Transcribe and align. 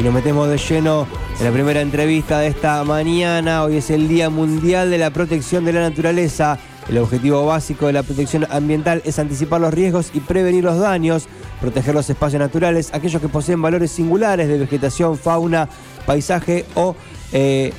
y 0.00 0.02
nos 0.02 0.14
metemos 0.14 0.48
de 0.48 0.56
lleno 0.56 1.06
en 1.38 1.44
la 1.44 1.52
primera 1.52 1.82
entrevista 1.82 2.38
de 2.38 2.46
esta 2.46 2.82
mañana. 2.84 3.64
Hoy 3.64 3.76
es 3.76 3.90
el 3.90 4.08
Día 4.08 4.30
Mundial 4.30 4.88
de 4.88 4.96
la 4.96 5.10
Protección 5.10 5.66
de 5.66 5.74
la 5.74 5.80
Naturaleza. 5.80 6.58
El 6.88 6.96
objetivo 6.96 7.44
básico 7.44 7.86
de 7.86 7.92
la 7.92 8.02
protección 8.02 8.46
ambiental 8.48 9.02
es 9.04 9.18
anticipar 9.18 9.60
los 9.60 9.74
riesgos 9.74 10.10
y 10.14 10.20
prevenir 10.20 10.64
los 10.64 10.78
daños, 10.78 11.28
proteger 11.60 11.94
los 11.94 12.08
espacios 12.08 12.40
naturales, 12.40 12.88
aquellos 12.94 13.20
que 13.20 13.28
poseen 13.28 13.60
valores 13.60 13.90
singulares 13.90 14.48
de 14.48 14.58
vegetación, 14.58 15.18
fauna, 15.18 15.68
paisaje 16.06 16.64
o 16.74 16.96
eh, 17.32 17.74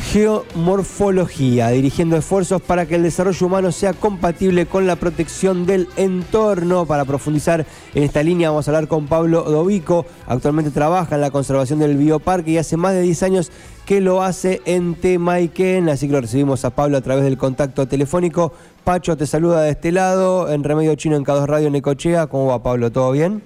geomorfología, 0.00 1.68
dirigiendo 1.70 2.16
esfuerzos 2.16 2.62
para 2.62 2.86
que 2.86 2.94
el 2.96 3.02
desarrollo 3.02 3.46
humano 3.46 3.72
sea 3.72 3.92
compatible 3.92 4.66
con 4.66 4.86
la 4.86 4.96
protección 4.96 5.66
del 5.66 5.88
entorno. 5.96 6.86
Para 6.86 7.04
profundizar 7.04 7.66
en 7.94 8.02
esta 8.02 8.22
línea 8.22 8.50
vamos 8.50 8.68
a 8.68 8.70
hablar 8.70 8.88
con 8.88 9.06
Pablo 9.06 9.42
Dovico, 9.42 10.06
actualmente 10.26 10.70
trabaja 10.70 11.14
en 11.14 11.20
la 11.20 11.30
conservación 11.30 11.78
del 11.78 11.96
bioparque 11.96 12.52
y 12.52 12.58
hace 12.58 12.76
más 12.76 12.94
de 12.94 13.02
10 13.02 13.22
años 13.24 13.52
que 13.86 14.00
lo 14.00 14.22
hace 14.22 14.62
en 14.64 14.94
Temaiken, 14.94 15.88
así 15.88 16.06
que 16.06 16.12
lo 16.12 16.20
recibimos 16.20 16.64
a 16.64 16.70
Pablo 16.70 16.96
a 16.96 17.00
través 17.00 17.24
del 17.24 17.36
contacto 17.36 17.86
telefónico. 17.86 18.52
Pacho 18.84 19.16
te 19.16 19.26
saluda 19.26 19.62
de 19.62 19.70
este 19.70 19.92
lado, 19.92 20.50
en 20.50 20.64
Remedio 20.64 20.94
Chino 20.94 21.16
en 21.16 21.24
K2 21.24 21.46
Radio 21.46 21.70
Necochea. 21.70 22.26
¿Cómo 22.28 22.46
va 22.46 22.62
Pablo? 22.62 22.92
¿Todo 22.92 23.12
bien? 23.12 23.42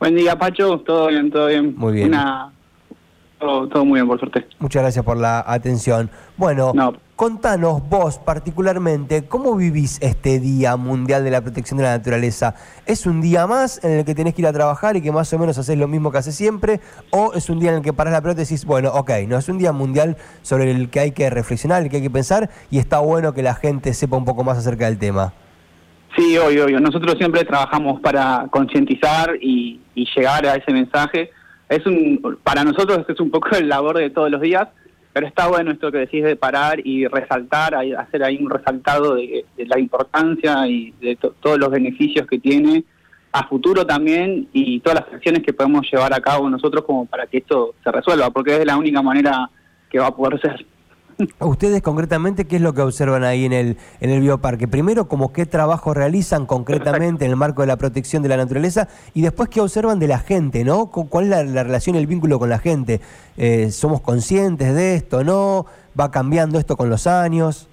Buen 0.00 0.14
día 0.14 0.38
Pacho, 0.38 0.78
todo 0.80 1.08
bien, 1.08 1.30
todo 1.30 1.46
bien. 1.46 1.74
Muy 1.76 1.92
bien. 1.92 2.12
Todo, 3.38 3.84
muy 3.84 3.98
bien, 3.98 4.08
por 4.08 4.18
suerte. 4.18 4.46
Muchas 4.58 4.82
gracias 4.82 5.04
por 5.04 5.16
la 5.16 5.44
atención. 5.46 6.10
Bueno, 6.36 6.72
contanos 7.14 7.88
vos 7.88 8.18
particularmente, 8.18 9.26
¿cómo 9.26 9.54
vivís 9.54 9.98
este 10.02 10.40
Día 10.40 10.76
Mundial 10.76 11.22
de 11.22 11.30
la 11.30 11.40
Protección 11.40 11.78
de 11.78 11.84
la 11.84 11.96
Naturaleza? 11.96 12.56
¿Es 12.84 13.06
un 13.06 13.20
día 13.20 13.46
más 13.46 13.82
en 13.84 14.00
el 14.00 14.04
que 14.04 14.16
tenés 14.16 14.34
que 14.34 14.42
ir 14.42 14.48
a 14.48 14.52
trabajar 14.52 14.96
y 14.96 15.02
que 15.02 15.12
más 15.12 15.32
o 15.32 15.38
menos 15.38 15.56
haces 15.56 15.78
lo 15.78 15.86
mismo 15.86 16.10
que 16.10 16.18
haces 16.18 16.34
siempre? 16.34 16.80
¿O 17.10 17.32
es 17.34 17.48
un 17.48 17.60
día 17.60 17.70
en 17.70 17.76
el 17.76 17.82
que 17.82 17.92
parás 17.92 18.12
la 18.12 18.20
pelota 18.20 18.40
y 18.40 18.44
decís, 18.44 18.64
bueno, 18.64 18.90
ok, 18.92 19.10
no, 19.28 19.38
es 19.38 19.48
un 19.48 19.58
día 19.58 19.70
mundial 19.70 20.16
sobre 20.42 20.70
el 20.72 20.90
que 20.90 20.98
hay 20.98 21.12
que 21.12 21.30
reflexionar, 21.30 21.82
el 21.82 21.90
que 21.90 21.96
hay 21.98 22.02
que 22.02 22.10
pensar 22.10 22.50
y 22.72 22.78
está 22.78 22.98
bueno 22.98 23.34
que 23.34 23.42
la 23.42 23.54
gente 23.54 23.94
sepa 23.94 24.16
un 24.16 24.24
poco 24.24 24.42
más 24.42 24.58
acerca 24.58 24.86
del 24.86 24.98
tema? 24.98 25.32
Sí, 26.16 26.36
obvio, 26.38 26.64
obvio. 26.64 26.80
Nosotros 26.80 27.14
siempre 27.18 27.44
trabajamos 27.44 28.00
para 28.00 28.48
concientizar 28.50 29.36
y 29.40 29.80
llegar 29.94 30.44
a 30.44 30.56
ese 30.56 30.72
mensaje 30.72 31.30
es 31.68 31.84
un, 31.86 32.38
para 32.42 32.64
nosotros 32.64 33.04
es 33.08 33.20
un 33.20 33.30
poco 33.30 33.56
el 33.56 33.68
labor 33.68 33.98
de 33.98 34.10
todos 34.10 34.30
los 34.30 34.40
días, 34.40 34.68
pero 35.12 35.26
está 35.26 35.48
bueno 35.48 35.72
esto 35.72 35.90
que 35.90 35.98
decís 35.98 36.24
de 36.24 36.36
parar 36.36 36.80
y 36.84 37.06
resaltar, 37.06 37.74
hacer 37.74 38.22
ahí 38.22 38.38
un 38.40 38.50
resaltado 38.50 39.16
de, 39.16 39.44
la 39.56 39.78
importancia 39.78 40.66
y 40.66 40.92
de 41.00 41.16
todos 41.16 41.58
los 41.58 41.70
beneficios 41.70 42.26
que 42.26 42.38
tiene 42.38 42.84
a 43.32 43.46
futuro 43.46 43.84
también 43.84 44.48
y 44.52 44.80
todas 44.80 45.00
las 45.00 45.14
acciones 45.14 45.42
que 45.42 45.52
podemos 45.52 45.86
llevar 45.90 46.14
a 46.14 46.20
cabo 46.20 46.48
nosotros 46.48 46.84
como 46.84 47.04
para 47.04 47.26
que 47.26 47.38
esto 47.38 47.74
se 47.84 47.92
resuelva, 47.92 48.30
porque 48.30 48.56
es 48.56 48.64
la 48.64 48.76
única 48.76 49.02
manera 49.02 49.50
que 49.90 49.98
va 49.98 50.06
a 50.06 50.14
poder 50.14 50.40
ser. 50.40 50.66
Ustedes 51.40 51.82
concretamente, 51.82 52.44
¿qué 52.46 52.56
es 52.56 52.62
lo 52.62 52.74
que 52.74 52.80
observan 52.80 53.24
ahí 53.24 53.44
en 53.44 53.52
el, 53.52 53.76
en 54.00 54.10
el 54.10 54.20
bioparque? 54.20 54.68
Primero, 54.68 55.08
como 55.08 55.32
qué 55.32 55.46
trabajo 55.46 55.92
realizan 55.92 56.46
concretamente 56.46 57.24
en 57.24 57.32
el 57.32 57.36
marco 57.36 57.62
de 57.62 57.66
la 57.66 57.76
protección 57.76 58.22
de 58.22 58.28
la 58.28 58.36
naturaleza 58.36 58.88
y 59.14 59.22
después 59.22 59.48
qué 59.48 59.60
observan 59.60 59.98
de 59.98 60.06
la 60.06 60.20
gente, 60.20 60.62
¿no? 60.62 60.86
¿Cuál 60.86 61.24
es 61.32 61.50
la, 61.50 61.64
relación, 61.64 61.96
el 61.96 62.06
vínculo 62.06 62.38
con 62.38 62.48
la 62.48 62.60
gente? 62.60 63.00
Eh, 63.36 63.72
¿Somos 63.72 64.00
conscientes 64.00 64.72
de 64.76 64.94
esto, 64.94 65.24
no? 65.24 65.66
¿Va 65.98 66.12
cambiando 66.12 66.56
esto 66.56 66.76
con 66.76 66.88
los 66.88 67.08
años? 67.08 67.68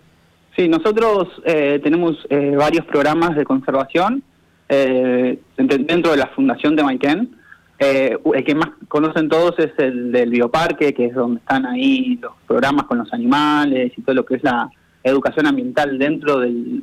Sí, 0.55 0.67
nosotros 0.67 1.27
eh, 1.45 1.80
tenemos 1.83 2.17
eh, 2.31 2.55
varios 2.57 2.85
programas 2.85 3.35
de 3.35 3.43
conservación 3.43 4.23
dentro 4.67 6.09
de 6.09 6.17
la 6.17 6.27
Fundación 6.33 6.75
de 6.75 6.83
Maiken 6.83 7.44
eh, 7.77 8.17
el 8.33 8.43
que 8.43 8.55
más 8.55 8.69
conocen 8.87 9.27
todos 9.27 9.57
es 9.59 9.71
el 9.77 10.11
del 10.11 10.29
bioparque, 10.29 10.93
que 10.93 11.05
es 11.05 11.13
donde 11.13 11.39
están 11.39 11.65
ahí 11.65 12.17
los 12.21 12.33
programas 12.47 12.85
con 12.85 12.99
los 12.99 13.11
animales 13.13 13.91
y 13.97 14.01
todo 14.01 14.15
lo 14.15 14.25
que 14.25 14.35
es 14.35 14.43
la 14.43 14.69
educación 15.03 15.45
ambiental 15.45 15.97
dentro 15.99 16.39
del, 16.39 16.81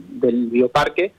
bioparque. 0.51 1.13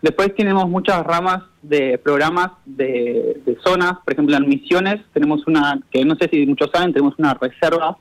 Después 0.00 0.34
tenemos 0.34 0.68
muchas 0.68 1.04
ramas 1.04 1.42
de 1.62 1.98
programas 1.98 2.52
de, 2.64 3.58
zonas, 3.64 3.94
por 4.04 4.12
ejemplo 4.12 4.36
en 4.36 4.48
Misiones 4.48 5.00
tenemos 5.12 5.46
una, 5.46 5.80
que 5.90 6.04
no 6.04 6.14
sé 6.16 6.28
si 6.30 6.46
muchos 6.46 6.70
saben, 6.72 6.92
tenemos 6.92 7.14
una 7.18 7.34
reserva 7.34 7.98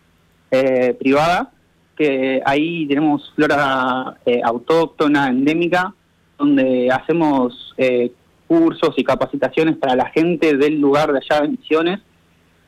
eh, 0.52 0.96
privada, 0.98 1.52
que 1.98 2.42
ahí 2.46 2.88
tenemos 2.88 3.32
flora 3.36 4.18
eh, 4.26 4.40
autóctona, 4.44 5.30
endémica, 5.30 5.94
donde 6.38 6.90
hacemos 6.92 7.74
eh, 7.78 8.12
cursos 8.48 8.94
y 8.98 9.04
capacitaciones 9.04 9.78
para 9.78 9.96
la 9.96 10.10
gente 10.10 10.56
del 10.58 10.80
lugar 10.80 11.12
de 11.12 11.20
allá 11.20 11.42
de 11.42 11.50
Misiones, 11.50 12.00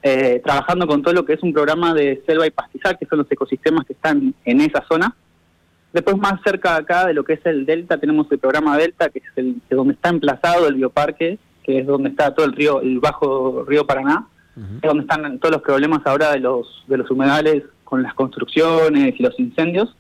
eh, 0.02 0.42
trabajando 0.44 0.88
con 0.88 1.02
todo 1.02 1.14
lo 1.14 1.26
que 1.26 1.34
es 1.34 1.44
un 1.44 1.54
programa 1.54 1.94
de 1.94 2.22
selva 2.26 2.48
y 2.48 2.52
pastizal, 2.52 2.98
que 2.98 3.06
son 3.06 3.20
los 3.20 3.32
ecosistemas 3.32 3.86
que 3.86 3.94
están 3.94 4.34
en 4.46 4.62
esa 4.62 4.84
zona. 4.90 5.16
Después 5.92 6.18
más 6.18 6.40
cerca 6.44 6.74
de 6.74 6.80
acá 6.82 7.08
de 7.08 7.14
lo 7.14 7.24
que 7.24 7.34
es 7.34 7.46
el 7.46 7.66
Delta, 7.66 7.98
tenemos 7.98 8.28
el 8.32 8.40
programa 8.40 8.78
Delta, 8.78 9.10
que 9.10 9.20
es 9.20 9.26
el, 9.36 9.56
de 9.70 9.76
donde 9.76 9.94
está 9.96 10.10
emplazado 10.10 10.68
el 10.68 10.76
bioparque, 10.76 11.40
que 11.64 11.80
es 11.80 11.88
donde 11.88 12.10
está 12.10 12.34
todo 12.34 12.46
el 12.46 12.54
río, 12.54 12.82
el 12.82 13.00
bajo 13.00 13.64
río 13.68 13.86
Paraná, 13.86 14.28
es 14.56 14.82
donde 14.82 15.04
están 15.04 15.40
todos 15.40 15.54
los 15.54 15.62
problemas 15.62 16.02
ahora 16.06 16.34
de 16.34 16.40
los, 16.40 16.84
de 16.88 16.98
los 16.98 17.10
humedales 17.10 17.64
con 17.86 18.04
las 18.04 18.14
construcciones 18.14 19.16
y 19.18 19.24
los 19.24 19.40
incendios. 19.40 19.96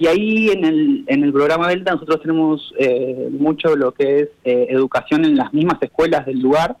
Y 0.00 0.06
ahí 0.06 0.48
en 0.48 0.64
el, 0.64 1.04
en 1.08 1.24
el 1.24 1.30
programa 1.30 1.68
Delta 1.68 1.92
nosotros 1.92 2.22
tenemos 2.22 2.72
eh, 2.78 3.28
mucho 3.32 3.76
lo 3.76 3.92
que 3.92 4.20
es 4.20 4.28
eh, 4.44 4.68
educación 4.70 5.26
en 5.26 5.36
las 5.36 5.52
mismas 5.52 5.76
escuelas 5.82 6.24
del 6.24 6.40
lugar. 6.40 6.78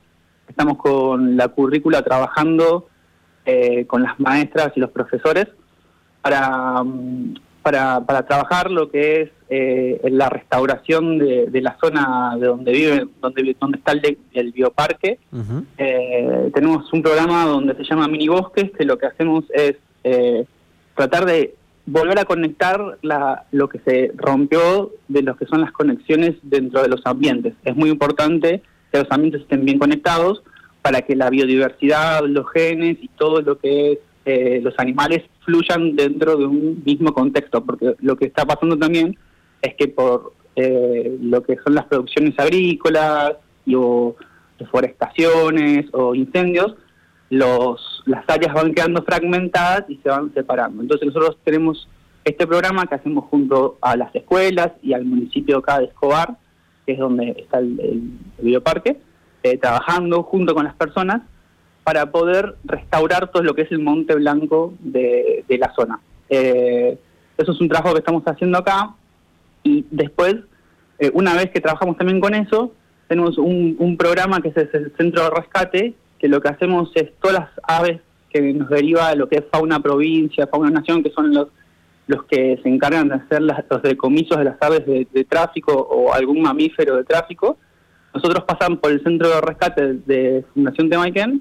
Estamos 0.48 0.78
con 0.78 1.36
la 1.36 1.48
currícula 1.48 2.00
trabajando 2.00 2.88
eh, 3.44 3.84
con 3.86 4.02
las 4.02 4.18
maestras 4.18 4.72
y 4.74 4.80
los 4.80 4.90
profesores 4.90 5.48
para, 6.22 6.82
mm, 6.82 7.34
para, 7.62 8.00
para 8.06 8.26
trabajar 8.26 8.70
lo 8.70 8.90
que 8.90 9.20
es 9.20 9.30
la 10.12 10.30
restauración 10.30 11.18
de, 11.18 11.60
la 11.60 11.76
zona 11.78 12.36
de 12.38 12.46
donde 12.46 12.72
vive, 12.72 13.06
donde, 13.20 13.54
donde 13.60 13.78
está 13.78 13.92
el, 13.92 14.16
el 14.32 14.52
bioparque. 14.52 15.18
tenemos 16.54 16.90
un 16.90 17.02
programa 17.02 17.44
donde 17.44 17.74
se 17.74 17.84
llama 17.84 18.08
Mini 18.08 18.28
Bosques, 18.28 18.70
que 18.70 18.84
lo 18.86 18.96
que 18.96 19.06
hacemos 19.06 19.44
es 19.52 19.76
tratar 20.94 21.26
de 21.26 21.54
volver 21.86 22.18
a 22.18 22.24
conectar 22.24 22.98
la, 23.02 23.44
lo 23.50 23.68
que 23.68 23.80
se 23.80 24.12
rompió 24.16 24.92
de 25.08 25.22
lo 25.22 25.36
que 25.36 25.46
son 25.46 25.60
las 25.60 25.72
conexiones 25.72 26.34
dentro 26.42 26.82
de 26.82 26.88
los 26.88 27.00
ambientes. 27.04 27.54
Es 27.64 27.74
muy 27.74 27.90
importante 27.90 28.62
que 28.92 28.98
los 28.98 29.10
ambientes 29.10 29.42
estén 29.42 29.64
bien 29.64 29.78
conectados 29.78 30.42
para 30.82 31.02
que 31.02 31.16
la 31.16 31.30
biodiversidad, 31.30 32.24
los 32.24 32.50
genes 32.52 32.96
y 33.00 33.08
todo 33.08 33.42
lo 33.42 33.58
que 33.58 34.00
eh, 34.24 34.60
los 34.62 34.74
animales 34.78 35.22
fluyan 35.44 35.96
dentro 35.96 36.36
de 36.36 36.46
un 36.46 36.82
mismo 36.84 37.12
contexto, 37.12 37.64
porque 37.64 37.94
lo 38.00 38.16
que 38.16 38.26
está 38.26 38.44
pasando 38.44 38.78
también 38.78 39.16
es 39.62 39.74
que 39.74 39.88
por 39.88 40.32
eh, 40.56 41.16
lo 41.20 41.42
que 41.42 41.56
son 41.64 41.74
las 41.74 41.86
producciones 41.86 42.38
agrícolas 42.38 43.32
y, 43.66 43.74
o 43.74 44.16
deforestaciones 44.58 45.86
o 45.92 46.14
incendios, 46.14 46.74
los, 47.30 48.02
las 48.06 48.28
áreas 48.28 48.52
van 48.52 48.74
quedando 48.74 49.02
fragmentadas 49.02 49.88
y 49.88 49.96
se 49.98 50.08
van 50.08 50.34
separando. 50.34 50.82
Entonces 50.82 51.06
nosotros 51.06 51.38
tenemos 51.44 51.88
este 52.24 52.46
programa 52.46 52.86
que 52.86 52.96
hacemos 52.96 53.24
junto 53.30 53.78
a 53.80 53.96
las 53.96 54.14
escuelas 54.14 54.72
y 54.82 54.92
al 54.92 55.04
municipio 55.04 55.58
acá 55.58 55.78
de 55.78 55.86
Escobar, 55.86 56.36
que 56.84 56.92
es 56.92 56.98
donde 56.98 57.30
está 57.38 57.58
el, 57.58 58.18
bioparque, 58.40 58.98
eh, 59.42 59.56
trabajando 59.56 60.24
junto 60.24 60.54
con 60.54 60.64
las 60.64 60.74
personas 60.74 61.22
para 61.84 62.10
poder 62.10 62.56
restaurar 62.64 63.30
todo 63.30 63.42
lo 63.42 63.54
que 63.54 63.62
es 63.62 63.72
el 63.72 63.78
Monte 63.78 64.14
Blanco 64.16 64.74
de, 64.80 65.44
la 65.48 65.72
zona. 65.74 66.00
Eh, 66.28 66.98
eso 67.38 67.52
es 67.52 67.60
un 67.60 67.68
trabajo 67.68 67.94
que 67.94 68.00
estamos 68.00 68.22
haciendo 68.26 68.58
acá 68.58 68.90
y 69.62 69.86
después, 69.90 70.36
eh, 70.98 71.10
una 71.14 71.34
vez 71.34 71.50
que 71.50 71.60
trabajamos 71.60 71.96
también 71.96 72.20
con 72.20 72.34
eso, 72.34 72.72
tenemos 73.08 73.38
un, 73.38 73.76
un 73.78 73.96
programa 73.96 74.40
que 74.40 74.48
es 74.48 74.56
el 74.56 74.92
Centro 74.96 75.24
de 75.24 75.30
Rescate, 75.30 75.94
que 76.20 76.28
lo 76.28 76.40
que 76.40 76.48
hacemos 76.48 76.90
es 76.94 77.12
todas 77.20 77.40
las 77.40 77.50
aves 77.62 78.00
que 78.30 78.40
nos 78.52 78.68
deriva 78.68 79.10
de 79.10 79.16
lo 79.16 79.28
que 79.28 79.38
es 79.38 79.44
fauna 79.50 79.80
provincia, 79.80 80.46
fauna 80.46 80.70
nación, 80.70 81.02
que 81.02 81.10
son 81.10 81.34
los 81.34 81.48
los 82.10 82.24
que 82.24 82.58
se 82.60 82.68
encargan 82.68 83.08
de 83.08 83.14
hacer 83.14 83.40
las, 83.40 83.64
los 83.70 83.82
decomisos 83.82 84.36
de 84.36 84.44
las 84.44 84.56
aves 84.60 84.84
de, 84.84 85.24
tráfico 85.28 85.72
o 85.72 86.12
algún 86.12 86.42
mamífero 86.42 86.96
de 86.96 87.04
tráfico, 87.04 87.56
nosotros 88.12 88.42
pasamos 88.44 88.80
por 88.80 88.90
el 88.90 89.00
centro 89.04 89.28
de 89.28 89.40
rescate 89.40 89.94
de 90.06 90.44
Fundación 90.52 90.90
Temaiken 90.90 91.40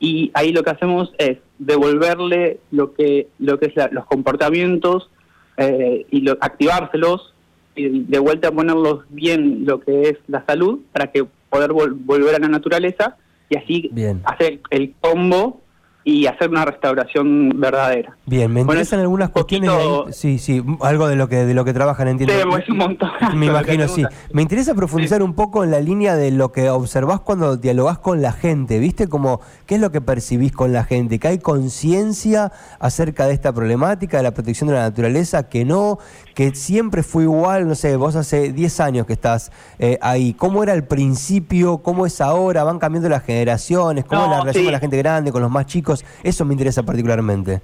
y 0.00 0.30
ahí 0.32 0.52
lo 0.52 0.62
que 0.62 0.70
hacemos 0.70 1.12
es 1.18 1.36
devolverle 1.58 2.60
lo 2.70 2.94
que 2.94 3.28
lo 3.38 3.58
que 3.58 3.66
es 3.66 3.92
los 3.92 4.06
comportamientos 4.06 5.10
eh, 5.58 6.06
y 6.10 6.22
lo, 6.22 6.32
activárselos 6.40 7.34
y 7.74 8.04
de 8.04 8.18
vuelta 8.18 8.48
a 8.48 8.52
ponerlos 8.52 9.04
bien 9.10 9.66
lo 9.66 9.80
que 9.80 10.00
es 10.02 10.18
la 10.28 10.44
salud 10.46 10.80
para 10.92 11.12
que 11.12 11.26
poder 11.50 11.72
volver 11.72 12.34
a 12.34 12.38
la 12.38 12.48
naturaleza 12.48 13.18
y 13.48 13.56
así 13.56 13.90
hacer 14.24 14.60
el 14.70 14.94
combo 15.00 15.62
y 16.08 16.28
hacer 16.28 16.50
una 16.50 16.64
restauración 16.64 17.60
verdadera. 17.60 18.16
Bien, 18.26 18.52
me 18.52 18.60
interesan 18.60 19.00
algunas 19.00 19.30
cuestiones. 19.30 19.72
sí, 20.12 20.38
sí, 20.38 20.62
algo 20.80 21.08
de 21.08 21.16
lo 21.16 21.28
que 21.28 21.44
de 21.44 21.52
lo 21.52 21.64
que 21.64 21.72
trabajan, 21.72 22.06
entiendo. 22.06 22.32
Sí, 22.32 22.62
es 22.62 22.68
un 22.68 22.76
montón. 22.76 23.10
Me 23.34 23.46
imagino, 23.46 23.88
sí. 23.88 24.04
Me 24.32 24.42
interesa 24.42 24.72
profundizar 24.76 25.20
un 25.20 25.34
poco 25.34 25.64
en 25.64 25.72
la 25.72 25.80
línea 25.80 26.14
de 26.14 26.30
lo 26.30 26.52
que 26.52 26.70
observás 26.70 27.18
cuando 27.18 27.56
dialogás 27.56 27.98
con 27.98 28.22
la 28.22 28.30
gente, 28.30 28.78
¿viste? 28.78 29.08
Como, 29.08 29.40
¿qué 29.66 29.74
es 29.74 29.80
lo 29.80 29.90
que 29.90 30.00
percibís 30.00 30.52
con 30.52 30.72
la 30.72 30.84
gente? 30.84 31.18
¿Que 31.18 31.26
hay 31.26 31.38
conciencia 31.40 32.52
acerca 32.78 33.26
de 33.26 33.34
esta 33.34 33.52
problemática, 33.52 34.18
de 34.18 34.22
la 34.22 34.32
protección 34.32 34.68
de 34.68 34.74
la 34.74 34.82
naturaleza? 34.82 35.48
¿Que 35.48 35.64
no? 35.64 35.98
¿Que 36.36 36.54
siempre 36.54 37.02
fue 37.02 37.24
igual? 37.24 37.66
No 37.66 37.74
sé, 37.74 37.96
vos 37.96 38.14
hace 38.14 38.52
10 38.52 38.78
años 38.78 39.06
que 39.06 39.12
estás 39.12 39.50
eh, 39.80 39.98
ahí. 40.00 40.34
¿Cómo 40.34 40.62
era 40.62 40.72
el 40.72 40.84
principio? 40.84 41.78
¿Cómo 41.78 42.06
es 42.06 42.20
ahora? 42.20 42.62
¿Van 42.62 42.78
cambiando 42.78 43.08
las 43.08 43.24
generaciones? 43.24 44.04
¿Cómo 44.04 44.22
es 44.22 44.30
la 44.30 44.38
relación 44.38 44.64
con 44.66 44.72
la 44.72 44.78
gente 44.78 44.98
grande, 44.98 45.32
con 45.32 45.42
los 45.42 45.50
más 45.50 45.66
chicos? 45.66 45.95
Eso 46.22 46.44
me 46.44 46.54
interesa 46.54 46.82
particularmente. 46.82 47.60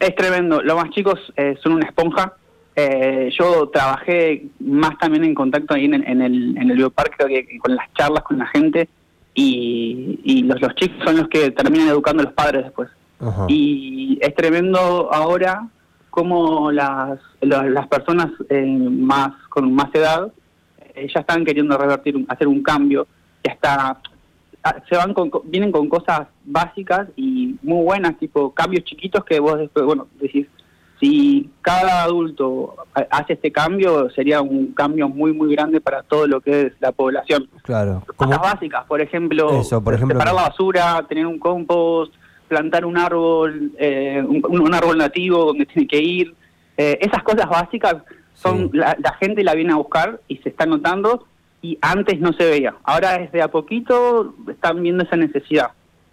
Es 0.00 0.14
tremendo. 0.14 0.62
Los 0.62 0.76
más 0.76 0.90
chicos 0.90 1.18
eh, 1.36 1.56
son 1.62 1.72
una 1.72 1.86
esponja. 1.86 2.34
Eh, 2.76 3.30
yo 3.38 3.68
trabajé 3.68 4.46
más 4.58 4.98
también 4.98 5.24
en 5.24 5.34
contacto 5.34 5.74
ahí 5.74 5.84
en, 5.84 5.94
el, 5.94 6.56
en 6.56 6.70
el 6.70 6.76
bioparque 6.76 7.46
con 7.60 7.76
las 7.76 7.92
charlas 7.94 8.24
con 8.24 8.38
la 8.38 8.46
gente 8.46 8.88
y, 9.32 10.42
los, 10.42 10.60
los, 10.60 10.74
chicos 10.74 10.98
son 11.04 11.16
los 11.18 11.28
que 11.28 11.52
terminan 11.52 11.88
educando 11.88 12.22
a 12.22 12.24
los 12.24 12.34
padres 12.34 12.64
después. 12.64 12.90
Y 13.48 14.18
es 14.20 14.34
tremendo 14.34 15.08
ahora 15.10 15.66
cómo 16.10 16.70
las, 16.70 17.18
las, 17.40 17.86
personas 17.88 18.26
eh, 18.50 18.66
más 18.66 19.32
con 19.48 19.72
más 19.72 19.94
edad 19.94 20.30
ya 20.94 21.20
están 21.20 21.44
queriendo 21.44 21.78
revertir, 21.78 22.24
hacer 22.28 22.46
un 22.46 22.62
cambio. 22.62 23.06
Ya 23.42 23.52
está, 23.52 24.00
se 24.88 24.96
van 24.96 25.12
con, 25.12 25.30
vienen 25.44 25.72
con 25.72 25.88
cosas 25.88 26.26
básicas 26.44 27.08
y 27.16 27.56
muy 27.62 27.84
buenas, 27.84 28.18
tipo 28.18 28.52
cambios 28.52 28.84
chiquitos 28.84 29.24
que 29.24 29.38
vos 29.38 29.58
después, 29.58 29.84
bueno, 29.84 30.06
decís, 30.18 30.46
si 31.00 31.50
cada 31.60 32.04
adulto 32.04 32.76
hace 33.10 33.34
este 33.34 33.52
cambio, 33.52 34.08
sería 34.10 34.40
un 34.40 34.72
cambio 34.72 35.08
muy, 35.08 35.32
muy 35.32 35.54
grande 35.54 35.80
para 35.80 36.02
todo 36.02 36.26
lo 36.26 36.40
que 36.40 36.62
es 36.62 36.72
la 36.80 36.92
población. 36.92 37.48
Claro. 37.62 38.02
Cosas 38.16 38.38
básicas, 38.38 38.84
por 38.86 39.00
ejemplo, 39.00 39.62
separar 39.62 40.26
la 40.26 40.32
basura, 40.32 41.04
tener 41.08 41.26
un 41.26 41.38
compost, 41.38 42.14
plantar 42.48 42.86
un 42.86 42.96
árbol, 42.96 43.72
eh, 43.78 44.24
un, 44.26 44.74
árbol 44.74 44.96
nativo 44.96 45.46
donde 45.46 45.66
tiene 45.66 45.86
que 45.86 46.00
ir. 46.00 46.34
Eh, 46.76 46.98
esas 47.00 47.22
cosas 47.22 47.48
básicas 47.48 47.96
son 48.32 48.70
la, 48.72 48.96
la 48.98 49.12
gente 49.14 49.44
la 49.44 49.54
viene 49.54 49.72
a 49.72 49.76
buscar 49.76 50.20
y 50.26 50.38
se 50.38 50.48
está 50.48 50.64
notando 50.64 51.26
y 51.64 51.78
antes 51.80 52.20
no 52.20 52.34
se 52.34 52.44
veía. 52.44 52.74
Ahora 52.84 53.16
desde 53.16 53.40
a 53.40 53.48
poquito 53.48 54.34
están 54.48 54.82
viendo 54.82 55.02
esa 55.02 55.16
necesidad. 55.16 55.70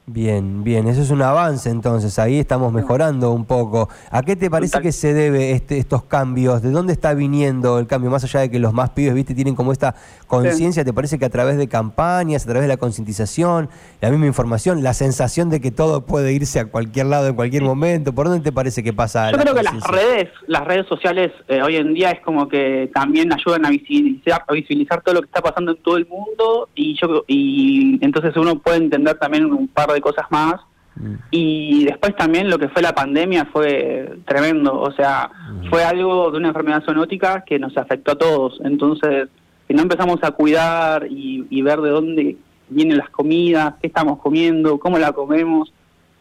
Bien, 0.07 0.63
bien, 0.63 0.87
eso 0.87 1.01
es 1.03 1.11
un 1.11 1.21
avance 1.21 1.69
entonces, 1.69 2.17
ahí 2.17 2.39
estamos 2.39 2.73
mejorando 2.73 3.31
un 3.31 3.45
poco. 3.45 3.87
¿A 4.09 4.23
qué 4.23 4.35
te 4.35 4.49
parece 4.49 4.81
que 4.81 4.91
se 4.91 5.13
debe 5.13 5.51
este, 5.51 5.77
estos 5.77 6.03
cambios? 6.05 6.63
¿De 6.63 6.71
dónde 6.71 6.91
está 6.91 7.13
viniendo 7.13 7.77
el 7.77 7.85
cambio? 7.85 8.09
Más 8.09 8.23
allá 8.23 8.39
de 8.39 8.49
que 8.49 8.57
los 8.57 8.73
más 8.73 8.89
pibes, 8.89 9.13
viste, 9.13 9.35
tienen 9.35 9.55
como 9.55 9.71
esta 9.71 9.93
conciencia, 10.25 10.83
¿te 10.83 10.91
parece 10.91 11.19
que 11.19 11.25
a 11.25 11.29
través 11.29 11.57
de 11.57 11.67
campañas, 11.67 12.43
a 12.43 12.45
través 12.45 12.63
de 12.63 12.67
la 12.67 12.77
concientización, 12.77 13.69
la 14.01 14.09
misma 14.09 14.25
información, 14.25 14.81
la 14.81 14.95
sensación 14.95 15.51
de 15.51 15.61
que 15.61 15.69
todo 15.69 16.03
puede 16.03 16.33
irse 16.33 16.59
a 16.59 16.65
cualquier 16.65 17.05
lado 17.05 17.27
en 17.27 17.35
cualquier 17.35 17.61
momento? 17.61 18.11
¿Por 18.11 18.27
dónde 18.27 18.43
te 18.43 18.51
parece 18.51 18.81
que 18.81 18.93
pasa? 18.93 19.31
Yo 19.31 19.37
creo 19.37 19.53
que 19.53 19.63
las 19.63 19.83
redes, 19.83 20.29
las 20.47 20.65
redes 20.65 20.87
sociales 20.87 21.31
eh, 21.47 21.61
hoy 21.61 21.75
en 21.75 21.93
día 21.93 22.09
es 22.09 22.21
como 22.21 22.49
que 22.49 22.89
también 22.91 23.31
ayudan 23.31 23.67
a 23.67 23.69
visibilizar, 23.69 24.43
a 24.47 24.53
visibilizar 24.53 25.03
todo 25.03 25.15
lo 25.15 25.21
que 25.21 25.27
está 25.27 25.41
pasando 25.41 25.71
en 25.71 25.77
todo 25.77 25.97
el 25.97 26.07
mundo 26.07 26.69
y 26.73 26.97
yo 26.99 27.23
y 27.27 28.03
entonces 28.03 28.35
uno 28.35 28.57
puede 28.59 28.77
entender 28.77 29.15
también 29.19 29.45
un 29.45 29.67
par 29.67 29.90
de 29.93 30.01
cosas 30.01 30.25
más. 30.29 30.55
Mm. 30.95 31.15
Y 31.31 31.85
después 31.85 32.15
también 32.15 32.49
lo 32.49 32.59
que 32.59 32.69
fue 32.69 32.81
la 32.81 32.93
pandemia 32.93 33.45
fue 33.45 34.17
tremendo, 34.25 34.79
o 34.79 34.91
sea, 34.91 35.29
mm. 35.51 35.69
fue 35.69 35.83
algo 35.83 36.31
de 36.31 36.37
una 36.37 36.49
enfermedad 36.49 36.83
zoonótica 36.83 37.43
que 37.45 37.59
nos 37.59 37.77
afectó 37.77 38.11
a 38.11 38.17
todos. 38.17 38.59
Entonces, 38.63 39.29
si 39.67 39.73
no 39.73 39.83
empezamos 39.83 40.19
a 40.23 40.31
cuidar 40.31 41.07
y, 41.09 41.61
ver 41.61 41.79
de 41.79 41.89
dónde 41.89 42.37
vienen 42.69 42.97
las 42.97 43.09
comidas, 43.09 43.75
qué 43.81 43.87
estamos 43.87 44.19
comiendo, 44.19 44.79
cómo 44.79 44.97
la 44.97 45.13
comemos, 45.13 45.71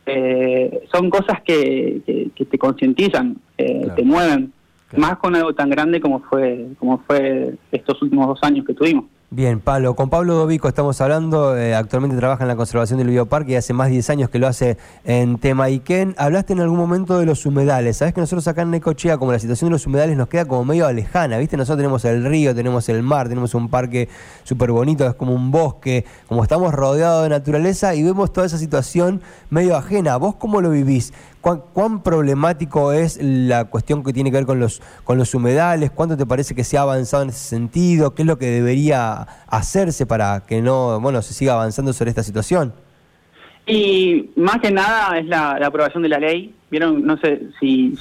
eh, 0.07 0.85
son 0.93 1.11
cosas 1.11 1.43
que, 1.43 2.31
que, 2.35 2.45
te 2.45 2.59
concientizan, 2.59 3.37
eh, 3.59 3.89
te 3.97 4.03
mueven, 4.03 4.53
más 4.97 5.19
con 5.19 5.35
algo 5.37 5.53
tan 5.55 5.71
grande 5.71 6.01
como 6.01 6.21
fue, 6.21 6.69
como 6.79 6.99
fue 6.99 7.55
estos 7.71 8.01
últimos 8.03 8.27
dos 8.27 8.39
años 8.43 8.65
que 8.65 8.75
tuvimos. 8.75 9.05
Bien, 9.33 9.61
Pablo, 9.61 9.95
con 9.95 10.11
Pablo 10.11 10.35
Dovico 10.35 10.67
estamos 10.67 11.01
hablando, 11.01 11.57
eh, 11.57 11.73
actualmente 11.77 12.17
trabaja 12.17 12.43
en 12.43 12.49
la 12.49 12.57
conservación 12.57 12.99
del 12.99 13.11
bioparque 13.11 13.53
y 13.53 13.55
hace 13.55 13.73
más 13.73 13.87
de 13.87 13.93
10 13.93 14.11
años 14.11 14.29
que 14.29 14.41
lo 14.41 14.49
hace 14.49 14.77
en 15.05 15.39
Temaiken. 15.39 16.17
Hablaste 16.19 16.53
en 16.53 16.59
algún 16.59 16.77
momento 16.77 17.17
de 17.17 17.27
los 17.27 17.47
humedales, 17.47 17.99
sabes 17.99 18.13
que 18.13 18.21
nosotros 18.21 18.49
acá 18.49 18.63
en 18.63 18.73
Necochea, 18.73 19.19
como 19.19 19.31
la 19.31 19.39
situación 19.39 19.69
de 19.69 19.75
los 19.75 19.87
humedales 19.87 20.17
nos 20.17 20.27
queda 20.27 20.47
como 20.47 20.65
medio 20.65 20.85
alejana, 20.85 21.39
¿viste? 21.39 21.57
Nosotros 21.57 21.79
tenemos 21.79 22.05
el 22.07 22.25
río, 22.25 22.57
tenemos 22.57 22.89
el 22.89 23.05
mar, 23.05 23.29
tenemos 23.29 23.55
un 23.55 23.69
parque 23.69 24.09
súper 24.43 24.73
bonito, 24.73 25.07
es 25.07 25.15
como 25.15 25.33
un 25.33 25.53
bosque, 25.53 26.05
como 26.27 26.43
estamos 26.43 26.75
rodeados 26.75 27.23
de 27.23 27.29
naturaleza 27.29 27.95
y 27.95 28.03
vemos 28.03 28.33
toda 28.33 28.49
esa 28.49 28.59
situación 28.59 29.23
medio 29.49 29.77
ajena. 29.77 30.17
¿Vos 30.17 30.35
cómo 30.41 30.61
lo 30.61 30.71
vivís? 30.71 31.13
¿Cuán, 31.41 32.03
problemático 32.03 32.93
es 32.93 33.19
la 33.23 33.65
cuestión 33.65 34.05
que 34.05 34.13
tiene 34.13 34.31
que 34.31 34.37
ver 34.37 34.47
con 34.47 34.61
los, 34.61 34.83
con 35.05 35.17
los 35.17 35.35
humedales? 35.35 35.91
¿Cuánto 35.91 36.15
te 36.17 36.27
parece 36.27 36.55
que 36.55 36.65
se 36.65 36.77
ha 36.77 36.83
avanzado 36.83 37.23
en 37.23 37.31
ese 37.31 37.39
sentido? 37.39 38.15
¿Qué 38.15 38.23
es 38.23 38.27
lo 38.27 38.37
que 38.37 38.51
debería 38.51 39.20
hacerse 39.47 40.07
para 40.07 40.45
que 40.47 40.63
no 40.63 41.01
bueno 41.01 41.23
se 41.23 41.35
siga 41.35 41.55
avanzando 41.55 41.93
sobre 41.93 42.11
esta 42.11 42.23
situación? 42.23 42.73
Y 43.67 44.31
más 44.37 44.59
que 44.61 44.71
nada 44.71 45.19
es 45.19 45.27
la, 45.27 45.53
aprobación 45.65 46.03
de 46.03 46.09
la 46.09 46.19
ley. 46.19 46.55
Vieron, 46.71 47.05
no 47.05 47.17
sé 47.19 47.43
si, 47.61 47.95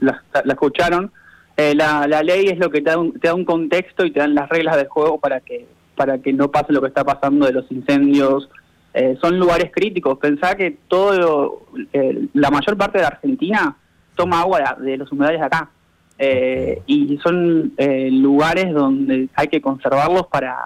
la, 0.00 0.22
escucharon. 0.48 1.12
Eh, 1.56 1.74
la, 1.74 2.06
ley 2.22 2.46
es 2.48 2.58
lo 2.58 2.70
que 2.70 2.80
te 2.80 2.90
da, 2.90 2.98
un, 2.98 3.12
te 3.12 3.28
da 3.28 3.34
un 3.34 3.44
contexto 3.44 4.04
y 4.04 4.10
te 4.10 4.20
dan 4.20 4.34
las 4.34 4.48
reglas 4.48 4.76
del 4.76 4.88
juego 4.88 5.18
para 5.18 5.40
que 5.40 5.66
para 5.94 6.18
que 6.18 6.32
no 6.32 6.50
pase 6.50 6.72
lo 6.72 6.80
que 6.80 6.88
está 6.88 7.04
pasando 7.04 7.46
de 7.46 7.52
los 7.52 7.70
incendios, 7.70 8.48
eh, 8.94 9.16
son 9.20 9.38
lugares 9.38 9.70
críticos. 9.72 10.18
Pensá 10.18 10.54
que 10.54 10.78
todo, 10.88 11.62
eh, 11.92 12.26
la 12.34 12.50
mayor 12.50 12.76
parte 12.76 12.98
de 12.98 13.04
Argentina 13.04 13.76
toma 14.16 14.40
agua 14.40 14.76
de, 14.80 14.96
los 14.96 15.10
humedales 15.12 15.40
de 15.40 15.46
acá. 15.46 15.70
Eh, 16.24 16.82
y 16.86 17.18
son 17.18 17.72
lugares 17.76 18.72
donde 18.72 19.28
hay 19.34 19.48
que 19.48 19.60
conservarlos 19.60 20.28
para, 20.28 20.56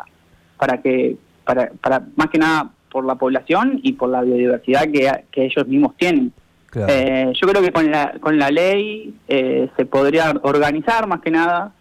para 0.59 0.83
que, 0.83 1.17
para, 1.45 1.71
para 1.81 2.03
más 2.15 2.29
que 2.29 2.39
nada 2.39 2.71
por 2.91 3.07
la 3.07 3.15
población 3.15 3.81
y 3.83 3.95
por 3.95 4.11
la 4.11 4.21
biodiversidad 4.21 4.83
que, 4.93 5.11
que 5.31 5.47
ellos 5.47 5.67
mismos 5.67 5.97
tienen. 5.97 6.31
yo 6.75 7.49
creo 7.49 7.63
que 7.63 7.73
con 7.73 7.91
la, 7.91 8.17
con 8.21 8.39
la 8.39 8.51
ley 8.51 9.15
se 9.29 9.87
podría 9.87 10.35
organizar 10.43 11.07
más 11.07 11.21
que 11.23 11.31
nada 11.31 11.73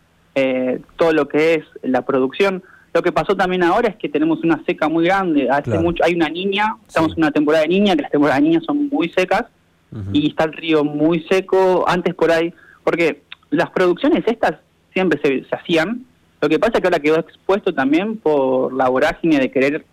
todo 0.95 1.11
lo 1.11 1.27
que 1.27 1.55
es 1.55 1.65
la 1.83 2.03
producción. 2.03 2.63
Lo 2.95 3.03
que 3.03 3.11
pasó 3.11 3.35
también 3.35 3.61
ahora 3.61 3.89
es 3.89 3.97
que 3.97 4.07
tenemos 4.07 4.41
una 4.41 4.63
seca 4.65 4.87
muy 4.87 5.03
grande. 5.03 5.49
Hace 5.49 5.77
mucho, 5.79 6.01
hay 6.01 6.13
una 6.13 6.29
niña, 6.29 6.77
estamos 6.87 7.11
en 7.11 7.23
una 7.23 7.31
temporada 7.31 7.63
de 7.63 7.67
niña, 7.67 7.93
que 7.93 8.03
las 8.03 8.11
temporadas 8.11 8.41
de 8.41 8.47
niña 8.47 8.61
son 8.65 8.87
muy 8.87 9.09
secas 9.09 9.43
y 10.13 10.29
está 10.29 10.45
el 10.45 10.53
río 10.53 10.85
muy 10.85 11.19
seco. 11.29 11.83
Antes 11.89 12.15
por 12.15 12.31
ahí, 12.31 12.53
porque 12.85 13.23
las 13.55 13.71
producciones 13.71 14.23
estas 14.27 14.55
siempre 14.93 15.19
se, 15.21 15.45
hacían. 15.55 16.05
Lo 16.41 16.49
que 16.49 16.59
pasa 16.59 16.73
es 16.75 16.81
que 16.81 16.87
ahora 16.87 16.99
quedó 16.99 17.19
expuesto 17.19 17.73
también 17.73 18.17
por 18.17 18.73
la 18.73 18.89
vorágine 18.89 19.39
de 19.39 19.51
querer 19.51 19.85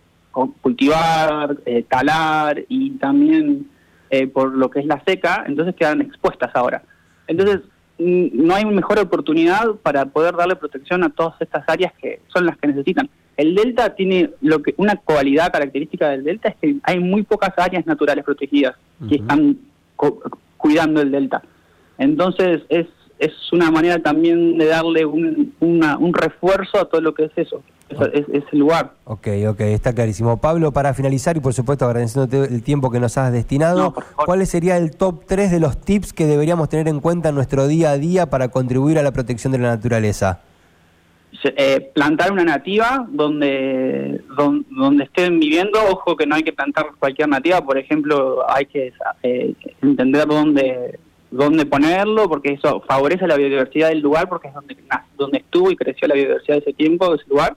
cultivar, 0.61 1.57
eh, 1.65 1.83
talar 1.87 2.63
y 2.67 2.91
también 2.91 3.69
eh, 4.09 4.27
por 4.27 4.53
lo 4.53 4.69
que 4.69 4.79
es 4.79 4.85
la 4.85 5.03
seca, 5.05 5.43
entonces 5.47 5.75
quedan 5.75 6.01
expuestas 6.01 6.51
ahora. 6.55 6.83
Entonces, 7.27 7.61
no 7.97 8.55
hay 8.55 8.65
mejor 8.65 8.99
oportunidad 8.99 9.75
para 9.81 10.05
poder 10.05 10.35
darle 10.35 10.55
protección 10.55 11.03
a 11.03 11.09
todas 11.09 11.39
estas 11.39 11.63
áreas 11.67 11.93
que 12.01 12.19
son 12.27 12.45
las 12.45 12.57
que 12.57 12.67
necesitan. 12.67 13.09
El 13.37 13.55
delta 13.55 13.95
tiene 13.95 14.31
lo 14.41 14.61
que 14.61 14.73
una 14.77 14.95
cualidad 14.97 15.51
característica 15.51 16.09
del 16.09 16.23
delta 16.23 16.49
es 16.49 16.55
que 16.57 16.75
hay 16.83 16.99
muy 16.99 17.23
pocas 17.23 17.53
áreas 17.57 17.85
naturales 17.85 18.23
protegidas 18.23 18.75
que 19.07 19.15
están 19.15 19.57
cuidando 20.57 21.01
el 21.01 21.11
delta. 21.11 21.41
Entonces 21.97 22.61
es 22.69 22.87
es 23.25 23.51
una 23.51 23.71
manera 23.71 23.99
también 23.99 24.57
de 24.57 24.65
darle 24.65 25.05
un, 25.05 25.53
un 25.59 26.13
refuerzo 26.13 26.79
a 26.79 26.85
todo 26.85 27.01
lo 27.01 27.13
que 27.13 27.25
es 27.25 27.31
eso 27.35 27.63
es, 28.01 28.43
el 28.51 28.59
lugar. 28.59 28.93
Ok, 29.05 29.27
ok, 29.47 29.61
está 29.61 29.93
clarísimo. 29.93 30.37
Pablo, 30.37 30.71
para 30.71 30.93
finalizar 30.93 31.37
y 31.37 31.39
por 31.39 31.53
supuesto 31.53 31.85
agradeciéndote 31.85 32.53
el 32.53 32.63
tiempo 32.63 32.91
que 32.91 32.99
nos 32.99 33.17
has 33.17 33.31
destinado, 33.31 33.93
¿cuál 34.25 34.45
sería 34.45 34.77
el 34.77 34.95
top 34.95 35.25
3 35.27 35.51
de 35.51 35.59
los 35.59 35.79
tips 35.79 36.13
que 36.13 36.25
deberíamos 36.25 36.69
tener 36.69 36.87
en 36.87 36.99
cuenta 36.99 37.29
en 37.29 37.35
nuestro 37.35 37.67
día 37.67 37.91
a 37.91 37.97
día 37.97 38.29
para 38.29 38.49
contribuir 38.49 38.99
a 38.99 39.03
la 39.03 39.11
protección 39.11 39.51
de 39.53 39.59
la 39.59 39.69
naturaleza? 39.69 40.41
Eh, 41.43 41.91
plantar 41.93 42.31
una 42.31 42.45
nativa 42.45 43.05
donde, 43.09 44.21
donde, 44.69 45.03
estén 45.03 45.39
viviendo, 45.39 45.79
ojo 45.89 46.15
que 46.15 46.25
no 46.25 46.35
hay 46.35 46.43
que 46.43 46.53
plantar 46.53 46.91
cualquier 46.99 47.27
nativa, 47.27 47.59
por 47.59 47.77
ejemplo, 47.77 48.49
hay 48.49 48.65
que 48.67 48.93
eh, 49.23 49.53
entender 49.81 50.27
dónde 50.27 50.99
dónde 51.33 51.65
ponerlo, 51.65 52.29
porque 52.29 52.53
eso 52.53 52.83
favorece 52.87 53.27
la 53.27 53.35
biodiversidad 53.35 53.89
del 53.89 54.01
lugar, 54.01 54.29
porque 54.29 54.49
es 54.49 54.53
donde, 54.53 54.77
donde 55.17 55.39
estuvo 55.39 55.71
y 55.71 55.75
creció 55.75 56.07
la 56.07 56.13
biodiversidad 56.13 56.57
de 56.57 56.61
ese 56.61 56.73
tiempo, 56.73 57.09
de 57.09 57.15
ese 57.15 57.27
lugar. 57.27 57.55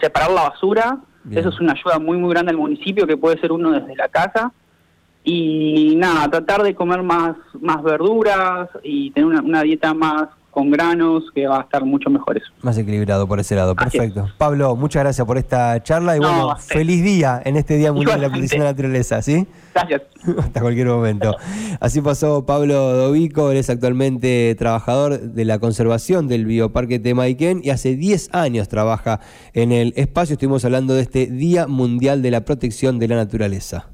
Separar 0.00 0.30
la 0.30 0.48
basura, 0.50 0.98
eso 1.30 1.48
es 1.48 1.60
una 1.60 1.72
ayuda 1.72 1.98
muy, 1.98 2.18
muy 2.18 2.30
grande 2.30 2.50
al 2.50 2.58
municipio, 2.58 3.06
que 3.06 3.16
puede 3.16 3.40
ser 3.40 3.52
uno 3.52 3.70
desde 3.72 3.96
la 3.96 4.08
casa. 4.08 4.52
y 5.24 5.96
nada, 5.96 6.30
tratar 6.30 6.62
de 6.62 6.74
comer 6.74 7.02
más, 7.02 7.36
más 7.60 7.82
verduras 7.82 8.68
y 8.82 9.10
tener 9.10 9.40
una, 9.42 9.62
dieta 9.62 9.92
más 9.92 10.28
con 10.50 10.70
granos 10.70 11.24
que 11.34 11.46
va 11.46 11.58
a 11.58 11.62
estar 11.62 11.84
mucho 11.84 12.10
mejor 12.10 12.38
eso. 12.38 12.46
Más 12.62 12.76
equilibrado 12.76 13.26
por 13.26 13.40
ese 13.40 13.54
lado, 13.54 13.74
perfecto. 13.74 14.28
Pablo, 14.38 14.74
muchas 14.76 15.02
gracias 15.02 15.26
por 15.26 15.38
esta 15.38 15.82
charla 15.82 16.16
y 16.16 16.18
bueno, 16.18 16.56
feliz 16.56 17.02
día 17.02 17.40
en 17.44 17.56
este 17.56 17.76
Día 17.76 17.92
Mundial 17.92 18.20
de 18.20 18.26
la 18.26 18.32
Protección 18.32 18.60
de 18.60 18.64
la 18.64 18.72
Naturaleza, 18.72 19.22
¿sí? 19.22 19.46
Gracias. 19.74 20.02
Hasta 20.38 20.60
cualquier 20.60 20.88
momento. 20.88 21.36
Así 21.78 22.00
pasó 22.00 22.44
Pablo 22.44 22.74
Dovico, 22.74 23.50
él 23.50 23.58
es 23.58 23.70
actualmente 23.70 24.54
trabajador 24.58 25.20
de 25.20 25.44
la 25.44 25.58
conservación 25.58 26.28
del 26.28 26.46
Bioparque 26.46 26.98
Temaiken 26.98 27.60
y 27.62 27.70
hace 27.70 27.96
10 27.96 28.34
años 28.34 28.68
trabaja 28.68 29.20
en 29.52 29.72
el 29.72 29.92
espacio. 29.96 30.34
Estuvimos 30.34 30.64
hablando 30.64 30.94
de 30.94 31.02
este 31.02 31.26
Día 31.26 31.66
Mundial 31.66 32.22
de 32.22 32.30
la 32.30 32.44
Protección 32.44 32.98
de 32.98 33.08
la 33.08 33.16
Naturaleza. 33.16 33.88